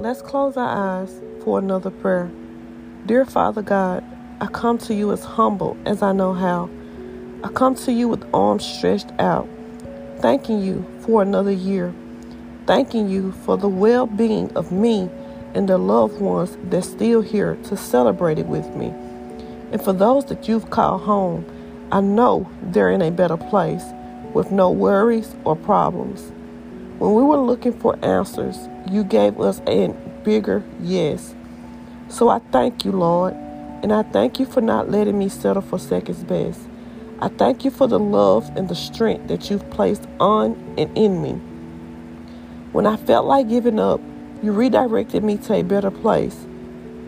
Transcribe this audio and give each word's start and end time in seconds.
Let's 0.00 0.22
close 0.22 0.56
our 0.56 1.02
eyes 1.02 1.20
for 1.44 1.58
another 1.58 1.90
prayer. 1.90 2.30
Dear 3.04 3.26
Father 3.26 3.60
God, 3.60 4.02
I 4.40 4.46
come 4.46 4.78
to 4.78 4.94
you 4.94 5.12
as 5.12 5.22
humble 5.22 5.76
as 5.84 6.00
I 6.00 6.12
know 6.12 6.32
how. 6.32 6.70
I 7.44 7.48
come 7.48 7.74
to 7.74 7.92
you 7.92 8.08
with 8.08 8.24
arms 8.32 8.64
stretched 8.64 9.12
out, 9.18 9.46
thanking 10.20 10.62
you 10.62 10.86
for 11.00 11.20
another 11.20 11.52
year, 11.52 11.92
thanking 12.66 13.10
you 13.10 13.32
for 13.44 13.58
the 13.58 13.68
well 13.68 14.06
being 14.06 14.50
of 14.56 14.72
me 14.72 15.10
and 15.52 15.68
the 15.68 15.76
loved 15.76 16.18
ones 16.18 16.56
that's 16.70 16.88
still 16.88 17.20
here 17.20 17.56
to 17.64 17.76
celebrate 17.76 18.38
it 18.38 18.46
with 18.46 18.74
me. 18.74 18.86
And 19.70 19.82
for 19.84 19.92
those 19.92 20.24
that 20.30 20.48
you've 20.48 20.70
called 20.70 21.02
home, 21.02 21.44
I 21.92 22.00
know 22.00 22.50
they're 22.62 22.90
in 22.90 23.02
a 23.02 23.10
better 23.10 23.36
place 23.36 23.84
with 24.32 24.50
no 24.50 24.70
worries 24.70 25.36
or 25.44 25.56
problems. 25.56 26.32
When 27.00 27.14
we 27.14 27.22
were 27.22 27.38
looking 27.38 27.72
for 27.72 27.98
answers, 28.04 28.68
you 28.90 29.04
gave 29.04 29.40
us 29.40 29.62
a 29.66 29.88
bigger 30.22 30.62
yes. 30.82 31.34
So 32.10 32.28
I 32.28 32.40
thank 32.52 32.84
you, 32.84 32.92
Lord, 32.92 33.32
and 33.82 33.90
I 33.90 34.02
thank 34.02 34.38
you 34.38 34.44
for 34.44 34.60
not 34.60 34.90
letting 34.90 35.18
me 35.18 35.30
settle 35.30 35.62
for 35.62 35.78
second 35.78 36.26
best. 36.26 36.60
I 37.18 37.28
thank 37.28 37.64
you 37.64 37.70
for 37.70 37.88
the 37.88 37.98
love 37.98 38.54
and 38.54 38.68
the 38.68 38.74
strength 38.74 39.28
that 39.28 39.48
you've 39.48 39.70
placed 39.70 40.06
on 40.20 40.62
and 40.76 40.94
in 40.94 41.22
me. 41.22 41.32
When 42.72 42.86
I 42.86 42.98
felt 42.98 43.24
like 43.24 43.48
giving 43.48 43.80
up, 43.80 44.02
you 44.42 44.52
redirected 44.52 45.24
me 45.24 45.38
to 45.38 45.54
a 45.54 45.62
better 45.62 45.90
place. 45.90 46.36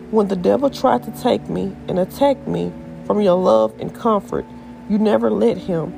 When 0.09 0.27
the 0.27 0.35
devil 0.35 0.71
tried 0.71 1.03
to 1.03 1.11
take 1.21 1.47
me 1.47 1.75
and 1.87 1.99
attack 1.99 2.47
me 2.47 2.73
from 3.05 3.21
your 3.21 3.37
love 3.37 3.79
and 3.79 3.93
comfort, 3.93 4.45
you 4.89 4.97
never 4.97 5.29
let 5.29 5.57
him. 5.57 5.93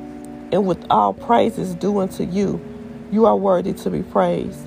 And 0.52 0.68
with 0.68 0.85
all 0.90 1.13
praises 1.13 1.76
due 1.76 1.99
unto 1.99 2.23
you, 2.26 2.59
you 3.15 3.25
are 3.25 3.37
worthy 3.37 3.71
to 3.71 3.89
be 3.89 4.03
praised. 4.03 4.65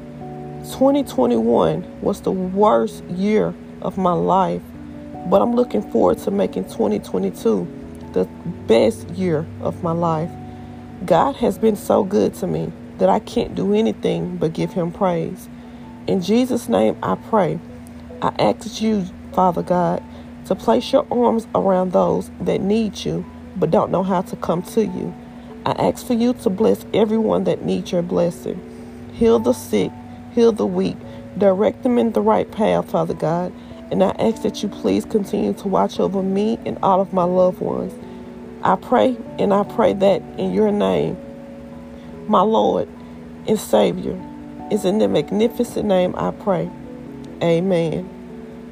2021 0.73 2.01
was 2.01 2.23
the 2.23 2.33
worst 2.33 3.05
year 3.05 3.55
of 3.83 3.99
my 3.99 4.15
life, 4.15 4.63
but 5.27 5.43
I'm 5.43 5.55
looking 5.55 5.83
forward 5.93 6.17
to 6.21 6.31
making 6.31 6.65
2022 6.65 8.11
the 8.15 8.25
best 8.67 9.07
year 9.11 9.47
of 9.61 9.83
my 9.83 9.93
life. 9.93 10.31
God 11.05 11.37
has 11.37 11.59
been 11.59 11.77
so 11.77 12.05
good 12.05 12.33
to 12.37 12.47
me 12.47 12.73
that 12.97 13.11
I 13.11 13.19
can't 13.19 13.55
do 13.55 13.75
anything 13.75 14.39
but 14.39 14.55
give 14.55 14.73
him 14.73 14.93
praise. 14.93 15.51
In 16.07 16.23
Jesus' 16.23 16.71
name 16.71 16.97
I 17.03 17.17
pray. 17.17 17.61
I 18.23 18.35
ask 18.39 18.81
you, 18.81 19.05
Father 19.35 19.63
God, 19.63 20.03
to 20.47 20.55
place 20.55 20.91
your 20.91 21.07
arms 21.11 21.47
around 21.55 21.93
those 21.93 22.31
that 22.41 22.63
need 22.63 23.05
you 23.05 23.27
but 23.57 23.71
don't 23.71 23.91
know 23.91 24.03
how 24.03 24.23
to 24.23 24.37
come 24.37 24.63
to 24.63 24.87
you. 24.87 25.15
I 25.67 25.73
ask 25.73 26.07
for 26.07 26.15
you 26.15 26.33
to 26.35 26.51
bless 26.51 26.85
everyone 26.95 27.45
that 27.45 27.65
needs 27.65 27.93
your 27.93 28.03
blessing. 28.03 28.61
Heal 29.15 29.39
the 29.39 29.53
sick, 29.53 29.91
heal 30.33 30.53
the 30.53 30.67
weak, 30.67 30.97
direct 31.37 31.83
them 31.83 31.99
in 31.99 32.13
the 32.13 32.21
right 32.21 32.51
path, 32.51 32.91
Father 32.91 33.15
God. 33.15 33.53
And 33.91 34.03
I 34.03 34.11
ask 34.19 34.43
that 34.43 34.63
you 34.63 34.69
please 34.69 35.05
continue 35.05 35.53
to 35.55 35.69
watch 35.69 35.99
over 35.99 36.23
me 36.23 36.59
and 36.65 36.79
all 36.83 37.01
of 37.01 37.13
my 37.13 37.25
loved 37.25 37.61
ones. 37.61 37.93
I 38.63 38.77
pray 38.77 39.17
and 39.39 39.53
I 39.53 39.65
pray 39.65 39.93
that 39.95 40.23
in 40.39 40.53
your 40.53 40.71
name, 40.71 41.17
my 42.29 42.43
Lord 42.43 42.89
and 43.47 43.59
Savior, 43.59 44.21
is 44.71 44.85
in 44.85 44.99
the 44.99 45.09
magnificent 45.09 45.87
name 45.87 46.15
I 46.17 46.31
pray. 46.31 46.71
Amen. 47.43 48.09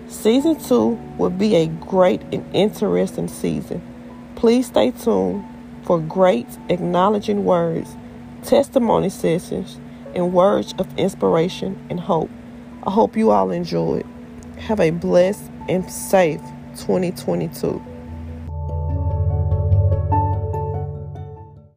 Season 0.09 0.59
2 0.61 0.89
will 1.19 1.31
be 1.31 1.57
a 1.57 1.67
great 1.67 2.23
and 2.33 2.45
interesting 2.55 3.29
season. 3.29 3.83
Please 4.37 4.67
stay 4.67 4.91
tuned 4.91 5.45
for 5.87 6.01
great 6.01 6.49
acknowledging 6.69 7.45
words, 7.45 7.97
testimony 8.43 9.09
sessions, 9.09 9.79
and 10.15 10.33
words 10.33 10.75
of 10.79 10.99
inspiration 10.99 11.79
and 11.89 12.01
hope. 12.01 12.31
I 12.85 12.91
hope 12.91 13.17
you 13.17 13.31
all 13.31 13.53
enjoyed. 13.53 14.05
Have 14.59 14.81
a 14.81 14.91
blessed 14.91 15.51
and 15.69 15.89
safe 15.91 16.41
2022. 16.77 17.96